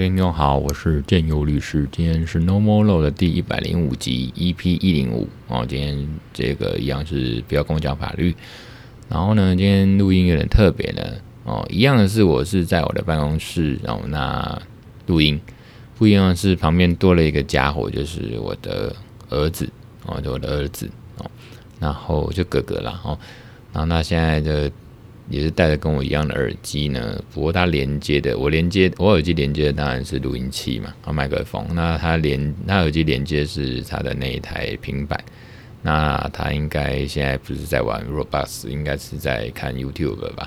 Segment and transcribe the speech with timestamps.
[0.00, 5.66] 位听众好，我是建佑律师，今天是 No More Law 的第一百零五集，EP 一零五哦。
[5.68, 8.34] 今天这个一样是不要跟我讲法律。
[9.10, 11.02] 然后呢，今天录音有点特别呢
[11.44, 14.62] 哦，一样的是我是在我的办公室，然后那
[15.06, 15.38] 录音
[15.98, 18.96] 不一样的是旁边多了一个家伙，就是我的
[19.28, 19.68] 儿子
[20.06, 21.30] 哦，就我的儿子哦，
[21.78, 23.18] 然后就哥哥啦哦，
[23.74, 24.72] 然后那现在的。
[25.30, 31.64] 也是戴着跟我一样的耳机呢，不过它连接的，我连接我耳机连接的当然是录音器嘛，啊麦克风。
[31.72, 35.18] 那它连它耳机连接是它的那一台平板。
[35.82, 40.46] 那他应该现在不是在玩 Roblox，应该是在看 YouTube 吧？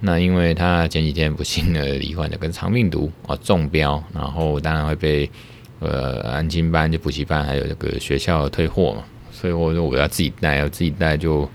[0.00, 5.30] 那因为他前几天不幸的罹患了跟肠病毒啊中标，然后当然会被
[5.80, 11.46] 呃安亲班、就补习班还有这个学校退货嘛，所以我说我要自己带，要自己带就。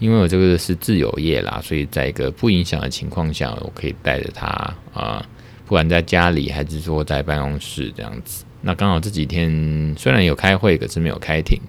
[0.00, 4.46] 因为我这个是自由业啦，所以在一个不影响的情况下，我可以带着他
[4.94, 5.24] 啊，
[5.66, 8.44] 不管在家里还是说在办公室这样子。
[8.62, 11.60] 那刚好这几天虽然有开会，可是没有开庭，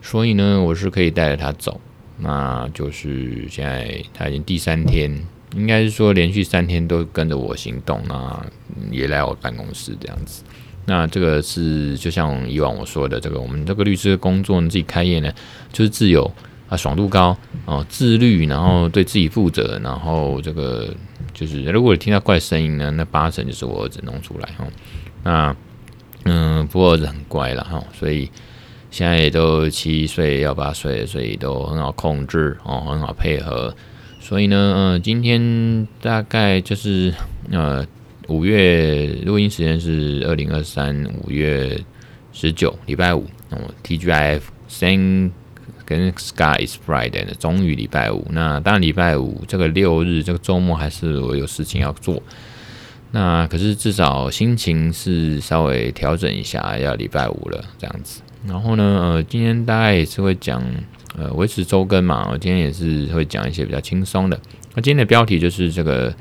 [0.00, 1.80] 所以呢，我是可以带着他走。
[2.16, 5.12] 那就是现在他已经第三天，
[5.56, 8.46] 应该是说连续三天都跟着我行动，那
[8.92, 10.44] 也来我办公室这样子。
[10.86, 15.32] 那这个是就像以往我说的，这个我们这个律师的工作，你自己开业呢，
[15.72, 16.30] 就是自由。
[16.68, 20.94] 啊，爽度高哦，自律，然后对自己负责，然后这个
[21.34, 24.66] 就是，如果听到怪声音呢，那八成就是我儿子弄出来哈。
[25.22, 25.56] 那
[26.24, 28.30] 嗯，不过儿子很乖了哈，所以
[28.90, 33.74] 现在也都七岁要八岁，所以都很好控制哦，很好配合。
[34.20, 37.12] 所以呢，嗯，今天大概就是
[37.50, 37.86] 呃
[38.28, 41.78] 五月录音时间是二零二三五月
[42.32, 45.30] 十九礼拜五哦，TGIF 三。
[45.84, 48.26] 跟 Sky is Friday 的，终于礼拜五。
[48.30, 52.22] 那当然礼拜五这个六日这个周末还是我有事情要做。
[53.12, 58.20] 那可是至少心情是稍微调整一下，要礼拜五了这样子。
[58.46, 60.60] 然后呢，呃，今天大概也是会讲，
[61.16, 62.28] 呃，维持周更嘛。
[62.32, 64.36] 我今天也是会讲一些比较轻松的。
[64.74, 66.12] 那今天的标题就是这个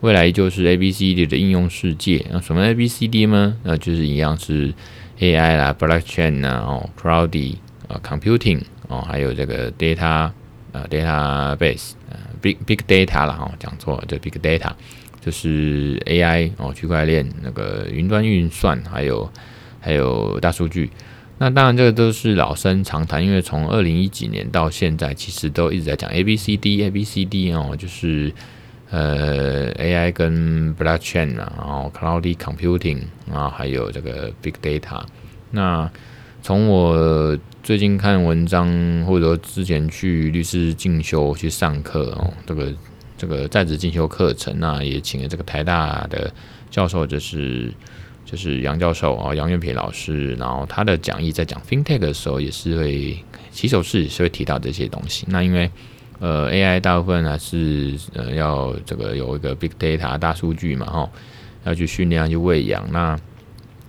[0.00, 2.26] 未来就是 A B C D 的应用世界。
[2.32, 3.56] 那什么 A B C D 呢？
[3.62, 4.74] 那就是一样是
[5.20, 8.62] A I 啦，Blockchain 啊，哦，Cloudy 啊，Computing。
[8.90, 10.28] 哦，还有这个 data
[10.72, 14.72] 呃 database 呃 big big data 了哈，讲错了，就 big data
[15.20, 19.30] 就是 AI 哦，区块链那个云端运算，还有
[19.80, 20.90] 还有大数据。
[21.38, 28.32] 那当然这个都是老生常谈，因为从二零一几年到现在，其实都一直在讲 A B C D A B C D 哦，就是
[28.90, 33.02] 呃 AI 跟 blockchain 啊，然后 cloudy computing
[33.32, 35.02] 啊，还有这个 big data。
[35.50, 35.90] 那
[36.42, 38.66] 从我最近看文章，
[39.04, 42.72] 或者说之前去律师进修去上课哦，这个
[43.18, 46.32] 这个在职进修课程那也请了这个台大的
[46.70, 47.70] 教授，就是
[48.24, 55.26] 就是杨教授啊，杨元培老师，然后他的讲义在讲 FinTech 的时候，也是会起手式也是会提到这些东西。
[55.28, 55.70] 那因为
[56.20, 61.10] 呃 AI 大部分还是呃要这个有一个 Big Data 大数据嘛，哈，
[61.64, 63.18] 要去训练，去喂养那。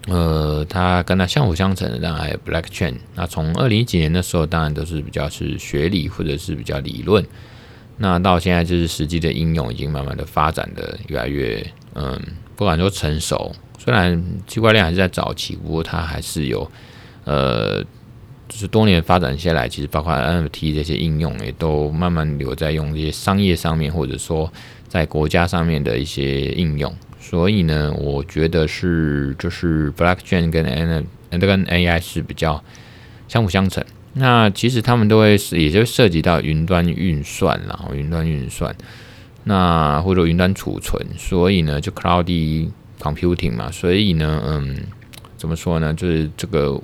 [0.08, 2.96] 呃，它跟它相辅相成的，当然还有 Blockchain。
[3.16, 7.24] 那从二零一几年的时候，当然都是比较是学理或者是比较理论。
[7.98, 11.64] 那到现在就是实际的应用，已经慢慢的发展的越来越，
[11.94, 12.20] 嗯，
[12.56, 13.52] 不敢说成熟。
[13.78, 16.70] 虽然区块链还是在早期，不过它还是有，
[17.26, 17.84] 呃，
[18.50, 24.52] 就是多年发展下来，其实包括 NFT 这些应用也都慢慢留在用这些商业上面，或者说
[24.88, 26.92] 在国家上面的一些应用。
[27.22, 32.62] 所以呢，我觉得是就是 blockchain 跟 N 这跟 AI 是比较
[33.28, 33.86] 相辅相成。
[34.14, 38.76] 那其实他们都会是，也就涉及到云端运算，然后云端运算，
[39.46, 41.02] 那或者云端储存。
[41.18, 42.26] 所以呢，就 cloud
[43.00, 43.72] computing 嘛。
[43.72, 44.76] 所以呢，嗯，
[45.38, 45.94] 怎么说呢？
[45.94, 46.82] 就是这个，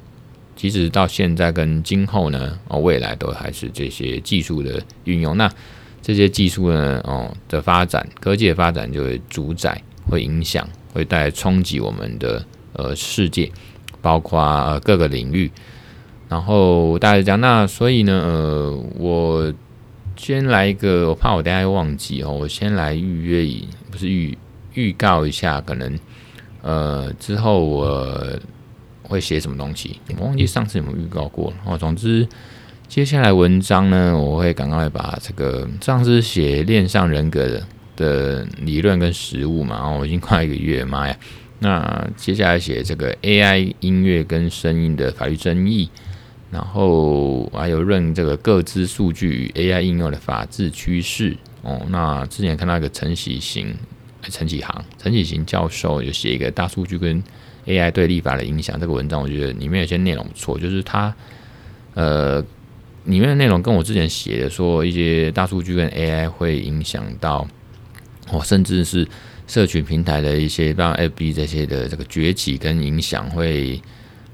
[0.56, 5.36] 即使到现在跟今后呢，哦，未来都还是这些技术的运用。
[5.36, 5.52] 那
[6.02, 9.82] 这些技术呢，哦的发展，科技的发展就会主宰。
[10.10, 12.44] 会影响，会带来冲击我们的
[12.74, 13.52] 呃世界，
[14.02, 15.52] 包括、呃、各个领域。
[16.30, 19.54] 然后大家讲，那所以呢，呃，我
[20.18, 24.38] 先来一个，我怕我等下又忘记哦，我先来预约，不是预
[24.74, 25.98] 预告一下，可能
[26.62, 28.40] 呃之后我
[29.04, 31.78] 会写什么东西，我忘记上次有没有预告过了哦。
[31.78, 32.28] 总之，
[32.90, 37.64] 接下来文章呢，我会赶快把这个上次写恋上人格的。
[37.98, 41.18] 的理论跟实务嘛，哦，我已经快一个月，妈呀！
[41.60, 45.90] 那接下来写这个 AI 音乐跟声音的法律争议，
[46.52, 51.36] 然后还有论这个个资数据与 AI 应用的法治趋势。
[51.64, 53.76] 哦，那之前看到一个陈喜行
[54.22, 57.22] 陈启航、陈启行教授有写一个大数据跟
[57.66, 61.14] AI 对立法的影响这个文章，我觉得里面有些内容不错，就是他
[61.96, 62.40] 呃
[63.06, 67.48] 里面的内容跟我之前写的说一些大数据跟 AI 会影响到
[68.32, 69.08] 哦，甚至是
[69.48, 73.82] 社群平台的一些，包括 FB 这些的这个崛起跟影响会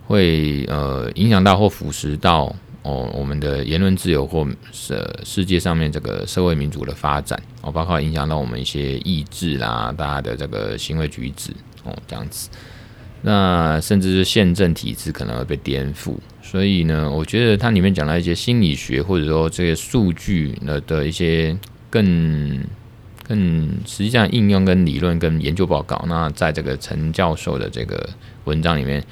[0.06, 2.56] 会呃影响到或腐蚀到。
[2.86, 11.52] 哦，我们的言论自由或是世界上面这个社会民主的发展哦，包括影响到我们一些意志啦，大家的这个行为举止
[11.86, 12.50] 哦，这样子，
[13.22, 16.18] 那甚至是宪政体制可能会被颠覆。
[16.42, 21.58] 所以呢，我觉得它里面讲到一些心理学或者说这些数据呢的一些
[21.90, 22.62] 更
[23.34, 28.10] 嗯实际上应用跟理论跟研究报告，那在这个陈教授的这个
[28.46, 29.04] 文章里面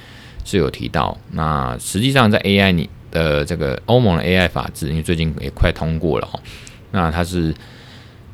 [0.46, 1.18] 是有提到。
[1.32, 2.90] 那实际上在 AI 里。
[3.12, 6.40] 的这个欧盟的 AI 法制，因为最近也快通过了哈，
[6.92, 7.54] 那它是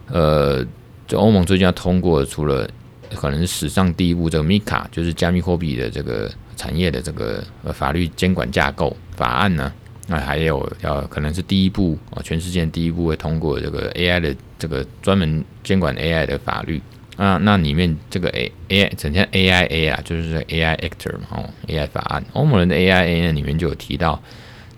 [0.06, 0.64] 呃，
[1.08, 2.70] 就欧盟最近要通过，除了
[3.16, 9.74] 可能是史上第一部这个 MiCA，就是加密货币的这个产业的这个呃法律监管架构法案呢，
[10.06, 16.82] 那还有要可能是第一部啊，全世界第一部会通过这个 AI 的这个专门监管 AI 的法律
[17.16, 24.22] 啊，那里面这个 A AI 整天 AIA 啊，就是 AI Actor 嘛，哦，AI 法案，欧盟人的 AIA 里面就有提到。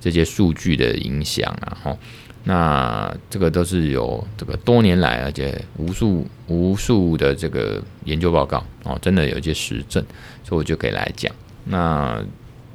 [0.01, 1.97] 这些数据的影响啊，哈，
[2.45, 10.01] 那这个都是有这个多年来，而且无数无数的这个研究报告哦，真的有一些实证，
[10.41, 11.29] 所以我就可以来讲。
[11.65, 12.23] 那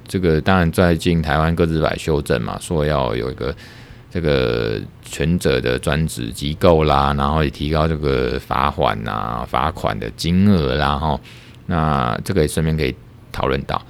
[0.07, 3.57] 这个当然最近台湾个资法修正嘛，说要有一个
[4.15, 11.21] 这个权责的专职机构啦，然后也提高这个罚款啊、罚款的金额啦，哈，
[11.67, 12.95] 那这个也顺便可以
[13.33, 13.85] 讨论到。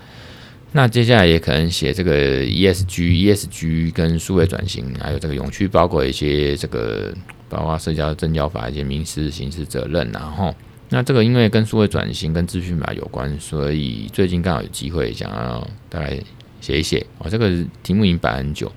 [0.72, 7.12] 那接下来也可能写这个 ESG，ESG 跟数位转型，还有这个永续，包括一些这个
[7.50, 10.54] 包括社交证交法一些民事、刑事责任，然后
[10.88, 16.18] 那这个因为跟数位转型跟资讯法有关，所以最近刚好有机会想要大概
[16.62, 17.28] 写一写哦。
[17.28, 18.72] 这个题目已经摆很久。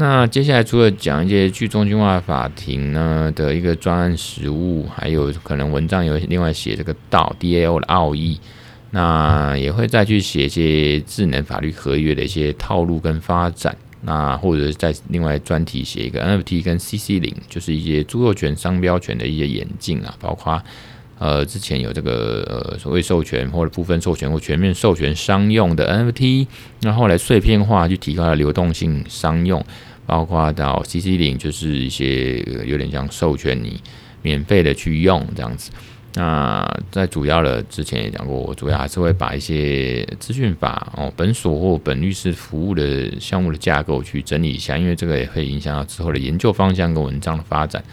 [0.00, 8.38] 那接下来除了讲一些去中心化法庭呢的一个专案实务，还有可能文章有另外写这个道 DAO 的奥义。
[8.92, 20.62] 那也会再去写一些智能法律合约的一些套路跟发展，那或者在另外专题写一个 NFT 跟 CC 零，就是一些著作权、商标权的一些演进啊，包括
[21.18, 26.46] 呃之前有这个呃所谓授权或者部分授权或全面授权商用的 NFT，
[26.80, 29.62] 那后来碎片化去提高了流动性商用，
[30.08, 33.78] 包括到 CC 零就是一些有点像授权你
[34.22, 35.70] 免费的去用这样子。
[36.14, 47.84] 那在主要的之前也讲过，我主要还是会把一些资讯法哦，本所或本律师服务的项目的架构去整理一下，因为这个也会影响到之后的研究方向跟文章的发展。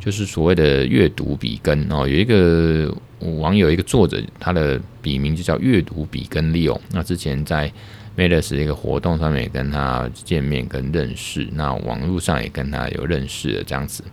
[0.00, 2.92] 就是所谓的阅读笔根哦，有一个
[3.38, 6.78] 网友一个作者，他的笔名就叫阅读笔根利用。
[6.90, 7.72] 那之前在
[8.20, 14.04] 麦德斯一个活动上面也跟他见面跟认识，那网络上也跟他有认识的这样子。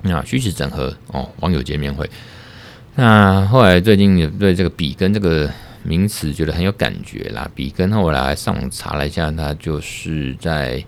[0.00, 2.08] 那虚实整合哦，网友见面会。
[2.94, 5.50] 那后来最近也对这个笔根这个
[5.82, 7.46] 名词觉得很有感觉啦。
[7.54, 10.82] 笔根后来上网查了一下，它就是在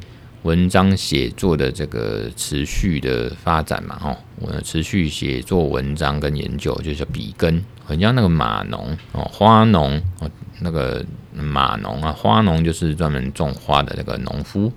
[0.45, 14.73] 文章写作的这个持续的发展嘛，哈，我持续写作文章跟研究就是笔根，很像那个码农哦，花农哦，那个码农啊，花农就是专门种花的那个农夫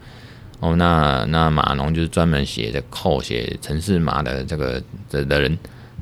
[0.60, 5.58] 哦，那那码农就是专门写的扣写程式码的这个的的人。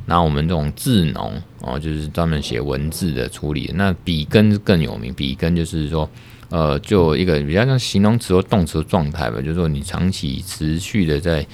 [0.07, 3.71] 那我们这种字农哦，就是专门写文字的处理。
[3.75, 6.09] 那笔耕更有名，笔耕就是说，
[6.50, 11.45] 呃，就一个比较像形容词或动词的状态吧，就是说你长期持续的在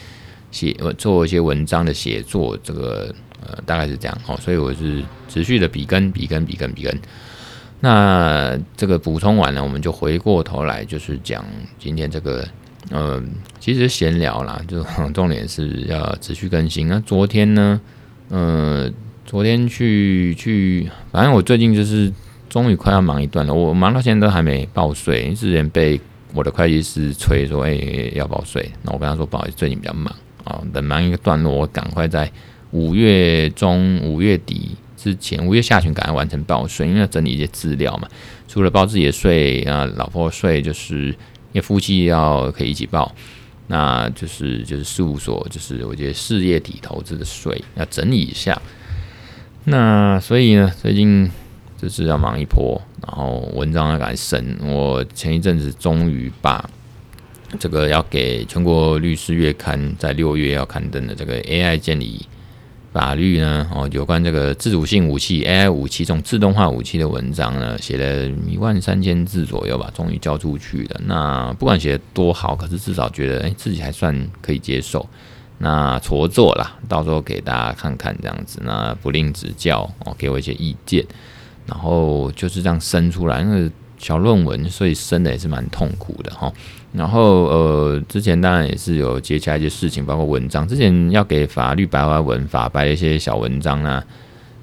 [0.50, 3.13] 写做一些文章的写作，这个
[3.46, 4.38] 呃大概是这样哦。
[4.38, 6.98] 所以我是持续的笔耕，笔耕，笔耕，笔耕。
[7.79, 11.46] 那这个补充完了，我们就回过头来，就是讲
[11.77, 12.48] 今天这个，
[12.89, 13.22] 呃，
[13.60, 16.88] 其实闲聊啦，就 重点是要持续更新。
[16.88, 17.79] 那昨天呢？
[18.29, 18.91] 呃，
[19.25, 22.12] 昨天去去，反正我最近就是
[22.50, 23.53] 终于快要忙一段了。
[23.53, 26.00] 我忙到现在都还没报税，之前被
[26.34, 28.69] 我的会计师催说，哎、要报税。
[28.81, 32.29] 那我跟他说，不好意思，最近比较忙啊，等忙一个段落，我赶快在
[32.72, 38.10] 五月中、五月底之前，五月下旬赶快完成报税，因为要整理一些资料嘛。
[38.48, 43.13] 除了报自己的税啊，老婆税，就是因为夫妻要可以一起报。
[43.70, 48.60] 那就是就是事务所，就是我觉得事业体投资的税要整理一下。
[49.66, 51.30] 那所以呢，最近
[51.77, 54.58] 就是要忙一波，然后文章要赶审。
[54.63, 56.70] 我前一阵子终于把
[57.60, 62.25] 这个要给全国律师月刊在六月要刊登的这个 AI 建立
[62.98, 71.00] 法律呢，哦，有关这个自主性武器、AI 武器这种自动化武器的文章呢，写了一万三千字左右吧，终于交出去了。
[71.06, 75.08] 那不管写得多好，可是至少觉得，哎，自己还算可以接受。
[75.60, 81.06] 那绰作啦，到时候给大家看看这样子，那不吝指教哦，给我一些意见。
[81.68, 86.51] 然后就是这样生出来，那个小论文，所以生的也是蛮痛苦的哈。
[86.98, 90.68] 然后呃，之前当然也是有接洽一些事情，包括文章。
[90.68, 94.04] 之前要给法律白话文法白一些小文章啊，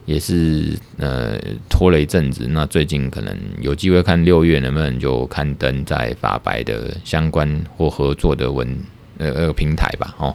[0.05, 1.38] 也是呃
[1.71, 2.47] 拖了一阵子。
[2.50, 8.69] 那最近可能有机会看六月能不能就刊登在法白的相关或合作的文
[9.19, 10.35] 呃呃平台吧，哦。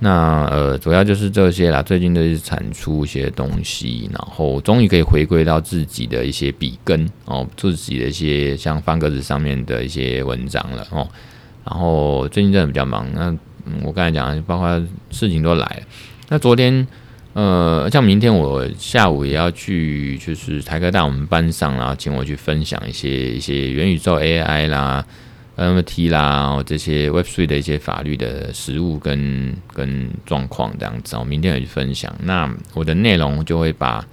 [0.00, 1.82] 那呃，主要就是这些啦。
[1.82, 11.08] 最近都是产出一些东西，然后终于可以回归到自己的一些笔根哦，自己的一些像方格子上面的一些文章了哦。
[11.64, 13.06] 然后最近真的比较忙。
[13.12, 13.36] 那、
[13.82, 14.68] 我刚才讲，包括
[15.10, 15.82] 事情都来。
[16.28, 16.86] 那昨天
[17.32, 25.04] 呃，像明天我下午也要去，就是台科大我们班上，然后请我去分享一些一些元宇宙 AI 啦。
[25.58, 32.14] NFT 啦，这些 Web3 的一些法律的实务跟跟状况这样子，我明天也去分享。
[32.22, 34.06] 那我的内容就会把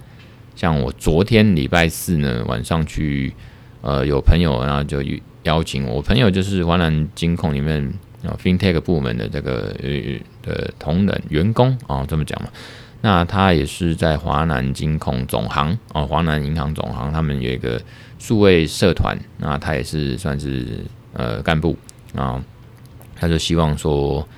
[0.56, 3.32] 像我昨天礼拜四呢晚上去，
[3.80, 5.00] 呃，有朋友然后就
[5.44, 7.80] 邀请我，朋友就是华南金控里面
[8.24, 12.48] 啊 FinTech 部门的这个呃的同仁员工啊，这么讲嘛。
[13.02, 17.80] 那他也是在华南金控总行哦，华南银行总行，他们有一个
[18.18, 20.80] 数位社团，那他也是算是。
[21.18, 21.74] 呃，干部
[22.14, 22.44] 啊，
[23.14, 24.28] 他就希望说，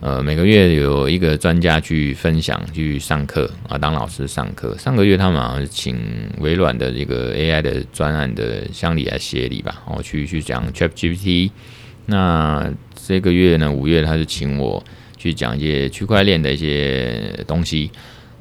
[0.00, 4.76] 呃，每个月有一个专家去分享、去上课啊，当老师上课。
[4.76, 5.96] 上个月他们好像请
[6.40, 11.52] 微软的一个 AI 的专案的乡里来协理吧，哦，去去讲 ChatGPT。
[12.06, 12.68] 那
[13.06, 14.82] 这个月呢，五月他就请我
[15.16, 17.90] 去讲一些区块链的一些东西。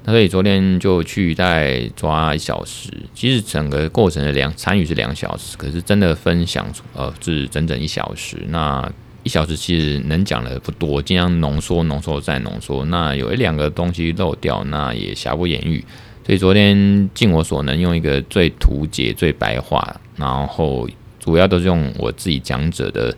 [0.09, 8.37] 所以昨天就去再抓一小时，其实整个过程的两参与是两小时，可是真的分享呃是整整一小时。
[8.47, 8.89] 那
[9.23, 12.85] 一小时其实能讲的不多，尽量浓缩、浓缩再浓缩。
[12.85, 15.83] 那有一两个东西漏掉，那也瑕不掩瑜。
[16.25, 20.87] 所以昨天尽我所能，用一个最图解、最白话，然后
[21.19, 23.13] 主要都是用我自己讲者的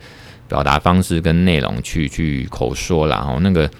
[0.48, 3.70] 表达方式跟内容去去口说，然后那个。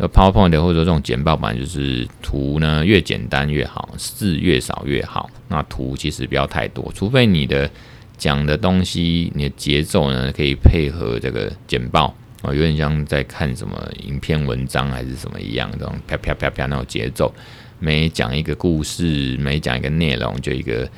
[0.00, 5.28] 呃 PowerPoint 或者这种简报版，就是图呢越简单越好，字越少越好。
[5.48, 7.70] 那图其实不要太多，除非你的
[8.16, 17.30] 讲的东西，你的节奏呢可以配合这个简报啊，有点像在看什么影片文章还是什么一样，这种啪啪啪啪那种节奏。
[17.78, 20.88] 每讲一个故事，每讲一个内容，就一个。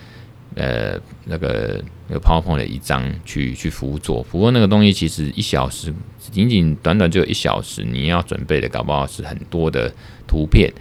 [0.54, 1.82] 呃，那个
[2.12, 9.92] 有 PowerPoint 的一张去去辅佐，不过那个东西其实一小时，仅仅短短就一小时，你要准备的搞不好是很多的
[10.26, 10.73] 图片。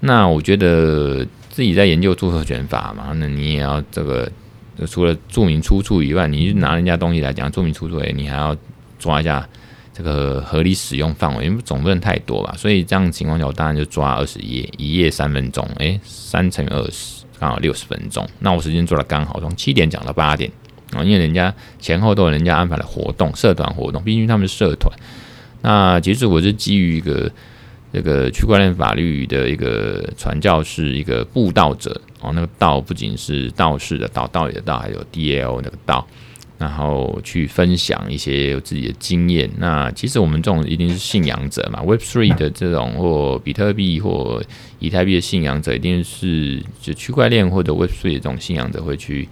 [0.00, 4.30] 那我觉得自己在研究著作权法嘛，那你也要这个
[4.86, 8.56] 除了注明出处以外，你拿人家东西来讲注明出处，诶，你还要
[8.98, 9.46] 抓一下
[9.92, 12.54] 这个合理使用范围，因为总不能太多吧。
[12.56, 17.18] 所以这样情况下，我当然就抓二十页，一页三分钟，诶，三乘以二十。
[17.40, 20.50] 刚好六十分钟，那我时间做的刚好，从七点讲到八点
[20.92, 24.92] 啊，因为人家前后都有人家安排的活动，社团活动，毕竟他们是社团。
[25.62, 27.30] 那其实我是基于一个
[27.92, 36.06] 这个区块链法律的一个传教士，一个布道者哦，那个道不仅是道士的道，道理的道，还有 DAO 那个道。
[36.58, 39.48] 然后去分享一些自己的经验。
[39.58, 44.42] 那其实我们这种一定是信仰者嘛，Web Three 的这种或比特币或
[44.80, 49.28] 以太币的信仰者，一定是就区块链或者 Web Three 的这种信仰者会去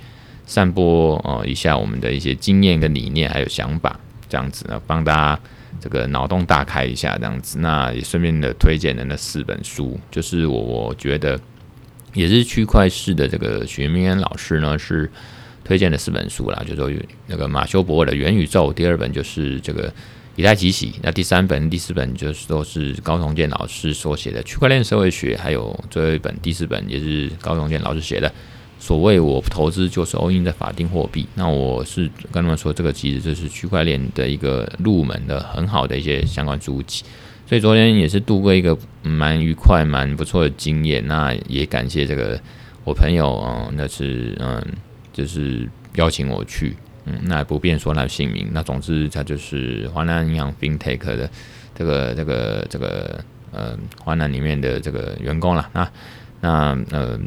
[0.47, 5.41] 散播哦一下我们的一些经验跟理念还有想法，这样子呢，帮大家
[5.79, 7.59] 这个脑洞大开一下，这样子。
[7.59, 11.38] 那也顺便的推荐的那四本书，就是我我觉得
[12.15, 15.11] 也是区块市的这个许明恩老师呢是。
[15.65, 16.88] 推荐的四本书啦，就是说
[17.26, 19.93] 那个马修博尔的《元宇宙》，第二本就是这个
[20.37, 28.33] 以太奇袭，那第三本、第四本就是都是高重建老师所写的《区块链社会学》，还有最后一本第四本也是高重建老师写的。
[28.78, 37.04] 所谓我投资就是 all in 的法定货币，那我是跟他们说，这个其实就是区块链的一个入门的很好的一些相关书籍。
[37.47, 41.06] 所以昨天也是度过一个蛮愉快、蛮不错的经验。
[41.06, 42.40] 那也感谢这个
[42.85, 44.62] 我朋友哦，那是嗯。
[45.16, 48.47] 就是邀请我去，嗯，那不便说他姓名。
[48.52, 51.30] 那总之他就是华南银行 FinTech 的
[51.75, 55.71] 这个这个这个呃华南里面的这个员工了。
[55.73, 55.90] 那
[56.42, 57.18] 那呃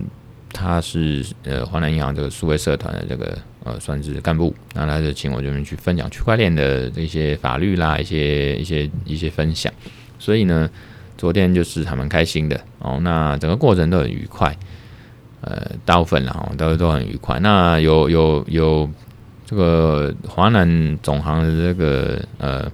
[0.51, 4.53] 他是呃华南银行这个数位社团的这个呃算是干部。
[4.73, 9.71] 那他就请我这边去分享区块链的这些法律啦，一些一些一些分享。
[10.17, 10.69] 所以呢，
[11.17, 12.99] 昨天就是还蛮开心的哦。
[13.01, 14.55] 那整个过程都很愉快，
[15.41, 17.39] 呃，大部分然后都都很愉快。
[17.39, 18.89] 那有有有
[19.45, 22.71] 这个华南总行的这个呃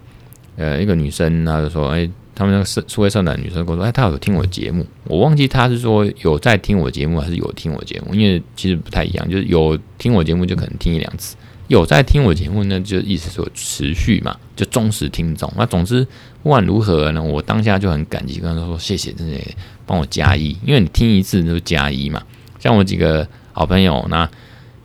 [0.57, 2.09] 呃一个女生，她就说，哎。
[2.35, 8.13] 他们那个社社会社的女生跟我说：“哎，她有听我节目，我忘记她是说有在听我节目，还是有听我节目？
[8.13, 11.37] 因为其实不太一样，就是有听我节目就可能听一两次，
[11.69, 15.51] 有在听我节目呢，就意思说持续嘛，就忠实听众。
[15.55, 16.05] 那总之
[16.43, 19.39] 不管如何呢，我当下就很感激，跟她说谢谢，真的
[19.85, 22.21] 帮我加一，因为你听一次就加一嘛。
[22.59, 24.29] 像我几个好朋友，那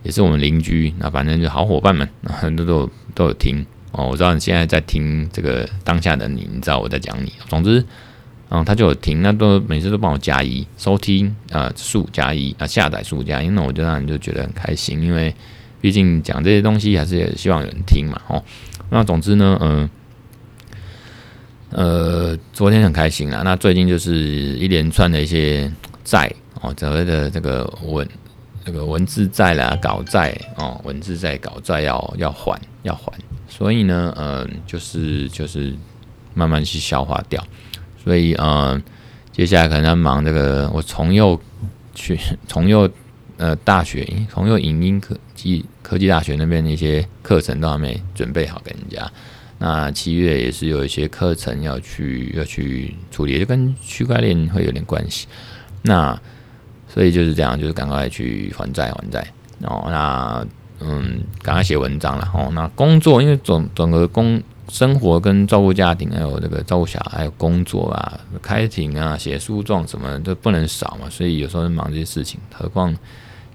[0.03, 7.33] 也是我们邻居，那反正就好伙伴们，很多都都有听。”哦，我知道你现在在听这个当下的你，你知道我在讲你。
[7.49, 7.83] 总之，
[8.49, 15.35] 嗯，他就有听，那都每次都帮我加一收听啊数加一啊下载数加一，那我就让人就觉得很开心，因为
[15.81, 18.21] 毕竟讲这些东西还是也希望有人听嘛。
[18.27, 18.43] 哦，
[18.89, 19.89] 那总之呢，嗯
[21.71, 23.41] 呃，昨天很开心啊。
[23.43, 25.71] 那最近就是一连串的一些
[26.03, 26.31] 债
[26.61, 28.07] 哦，所谓的这个稳
[28.63, 33.11] 这个文字债啦、稿债哦，文字债、稿债要要还要还。
[33.49, 35.73] 所以呢，嗯、就是就是
[36.33, 37.45] 慢慢去消化掉。
[38.03, 38.81] 所以，嗯、
[39.31, 41.39] 接下来可能要忙这个，我重又
[41.93, 42.89] 去 重又
[43.37, 49.11] 呃大学，重又影音科技科技大学那边的一些课程都还没准备好给人家。
[49.59, 55.27] 那七月也是有一些课程要去要去处理，就跟区块链会有点关系。
[55.83, 56.19] 那
[56.93, 59.25] 所以就是这样，就是赶快去还债还债
[59.61, 59.85] 哦。
[59.87, 60.45] 那。
[60.83, 62.49] 嗯，赶快写文章了哦。
[62.55, 71.07] 那工作，因为总整个工生活跟照顾家庭，还有这个照顾小孩，还有工作啊，开庭啊，写诉状什么都不能少嘛。
[71.07, 72.91] 所以有时候忙这些事情，何况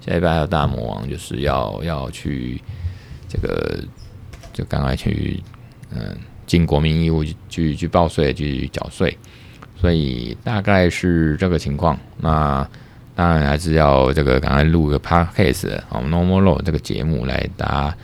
[0.01, 2.63] 下礼拜还有大魔王，就是要要去
[3.29, 3.77] 这个，
[4.53, 5.43] 就赶快去
[5.91, 6.17] 嗯
[6.47, 9.19] 尽国民义务去去报税去缴税。
[9.81, 11.99] 所以大概是这个情况。
[12.19, 12.65] 那。
[13.17, 17.97] 当然还是要这个赶快录个 podcast 哦，Normal Law 这个节目来大家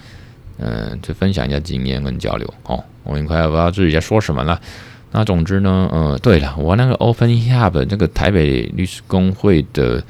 [0.58, 2.82] 嗯，就分享一下经验跟交流哦。
[3.04, 4.60] 我很快要不知道自己在说什么了。
[5.10, 10.02] 那总之呢，嗯，对了，我那个 Open Hub 这个台北律师公会的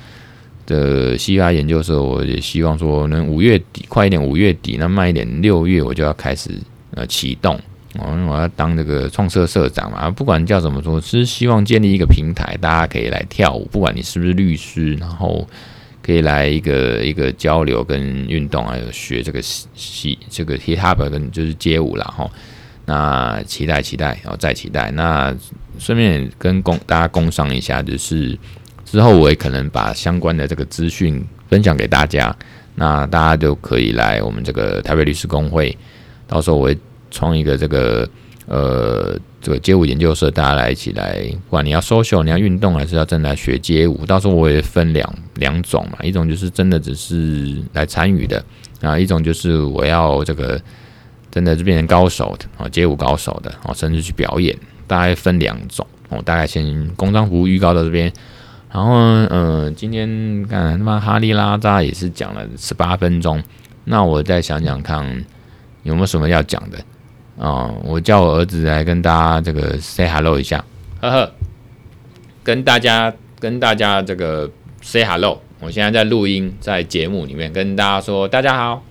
[0.66, 6.50] 的 CVR 研究社，我也希望说能五月底快一点，五月底那慢一点，六月我就要开始
[6.94, 7.58] 呃启动。
[7.98, 15.46] 哦，我要当这个创社社长嘛，不管叫怎么说，是希望建立一个平台，大家可以来跳舞，不管你是不是律师，然后
[16.02, 22.04] 可以来一个一个交流跟运动，还有学这个戏这个 hip hop 跟就是街舞啦。
[22.16, 22.30] 哈。
[22.86, 24.90] 那期待期待，然后再期待。
[24.92, 25.34] 那
[25.78, 28.38] 顺便跟公大家工商一下，就是
[28.86, 32.34] 之后我也可能把相关的这个资讯分享给大家，
[32.74, 35.76] 那大家就可以来我们这个台北律师公会，
[36.26, 36.78] 到时候我会。
[37.12, 38.08] 创一个这个
[38.46, 48.44] 呃这个街舞研究社，大家来一起来，不管你要 social，你要运动，还是要真的学街舞，到时候我也分两两种嘛，一种就是真的只是来参与的
[48.80, 50.60] 啊，一种就是我要这个
[51.30, 54.56] 真的是变成高手的啊，街舞高手的啊，甚至去表演，
[54.88, 55.86] 大概分两种。
[56.08, 58.12] 我大概先公章服务预告到这边，
[58.70, 60.06] 然后嗯、呃，今天
[60.46, 63.42] 看他妈哈利拉扎也是讲了十八分钟，
[63.84, 65.24] 那我再想想看
[65.84, 66.78] 有没有什么要讲的。
[67.38, 70.64] 啊、哦，我叫我儿子来跟大家这个 say hello 一下，
[71.00, 71.30] 呵呵，
[72.44, 75.40] 跟大家跟大家这个 say hello。
[75.60, 78.82] 我现在在录音，在节目里面跟大家说大家好。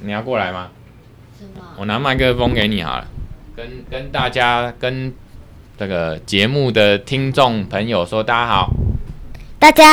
[0.00, 0.68] 你要过来吗？
[1.76, 3.06] 我拿麦克风给你好了，
[3.56, 5.12] 跟跟大家跟
[5.76, 8.70] 这个节目的听众朋友说大家好。
[9.58, 9.84] 大家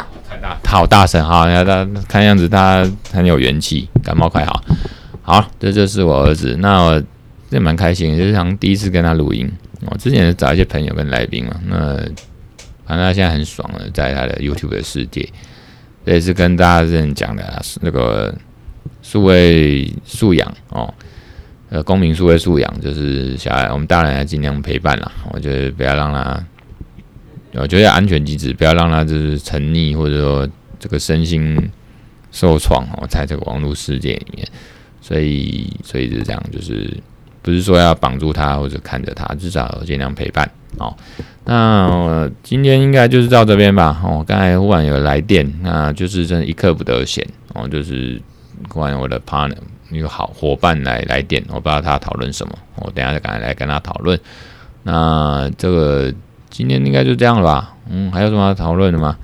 [0.00, 0.06] 好。
[0.28, 1.46] 太大，好大声哈！
[2.08, 4.62] 看样子他很有元气，感冒快好。
[5.28, 6.56] 好，这就是我儿子。
[6.58, 7.02] 那我
[7.50, 9.46] 也蛮开心，就是像第一次跟他录音。
[9.82, 11.96] 我之前找一些朋友跟来宾嘛，那
[12.86, 15.28] 反正他现在很爽了，在他的 YouTube 的世界。
[16.06, 18.34] 这也是跟大家这样讲的，那个
[19.02, 20.94] 数位素养哦，
[21.68, 25.12] 呃，公民数位素养，就是小孩，我们大人要尽量陪伴啦。
[25.34, 26.42] 我觉得不要让他，
[27.52, 31.70] 我觉得安全机制，不要让他就是沉溺，或者说这个身心
[32.32, 34.48] 受创哦，在这个网络世界里面。
[35.00, 36.96] 所以，所以是这样，就是
[37.42, 40.94] 不是说要绑住他或者看着他，至少尽量陪伴哦。
[41.44, 43.98] 那、呃、今天应该就是到这边吧。
[44.04, 47.66] 哦，刚才忽然有来电，那就是真一刻不得闲哦。
[47.66, 48.20] 就是
[48.68, 49.56] 忽然我的 partner
[49.90, 54.18] 一个好伙伴来来电，我不知道他讨论什么，我等下再赶快来跟他讨论。
[54.82, 56.12] 那这个
[56.50, 57.74] 今天应该就这样了吧？
[57.88, 59.16] 嗯，还有什么要讨论的吗？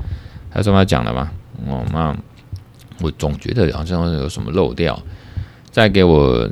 [0.48, 1.30] 还有什么要讲的吗？
[1.68, 2.16] 哦，那
[3.02, 4.98] 我总觉得好像有什么漏掉。
[5.74, 6.48] 再给我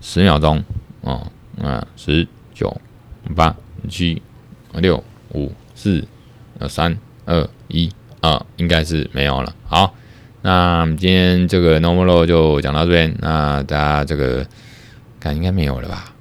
[0.00, 0.64] 十秒钟
[1.02, 1.30] 哦，
[1.62, 2.74] 啊，十九
[3.36, 3.54] 八
[3.86, 4.22] 七
[4.72, 5.04] 六
[5.34, 6.02] 五四
[6.58, 9.54] 呃三二一啊，应该是没有了。
[9.66, 9.94] 好，
[10.40, 14.46] 那今天这个 normal 就讲到这边，那大家这个
[15.20, 16.11] 看应该没有了吧？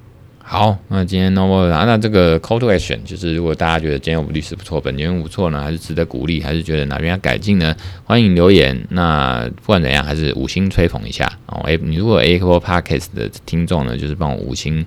[0.52, 7.74] 好，那今天 normal 啊，那这个 call to action 就是，如果大家觉得今天我们律师不错，本节目不错呢，还是值得鼓励，还是觉得哪边要改进呢？
[8.04, 8.78] 欢迎留言。
[8.90, 11.62] 那不管怎样，还是五星吹捧一下哦。
[11.64, 14.86] 哎，你如果 Apple Podcast 的听众呢，就是帮我五星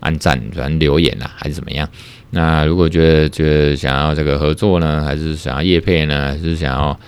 [0.00, 1.88] 按赞，转留言啦，还是怎么样？
[2.30, 6.98] 那如果觉得觉得想要这个合作呢，还是想要业配呢，还是想要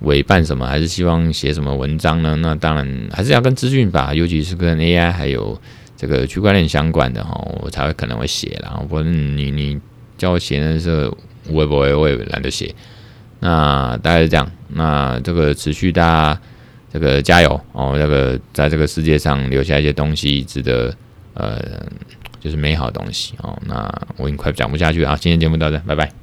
[0.00, 2.34] 委办什么，还是希望写什么文章呢？
[2.40, 5.56] 那当然还是要跟资讯法，尤其是跟 AI 还有。
[6.02, 9.80] 这个区块链相关的哈，我才会可能会写，然后不然你你
[10.18, 11.16] 叫我写的时候，
[11.48, 12.74] 我也不会，我也懒得写。
[13.38, 16.40] 那大概是这样，那这个持续大家
[16.92, 20.92] 这个加油哦，这个在这个世界上留下一些东西，值得
[21.34, 21.62] 呃，
[22.40, 23.56] 就是美好东西哦。
[23.64, 26.21] 那我已经快讲不下去了，好，今天节目到这，拜拜。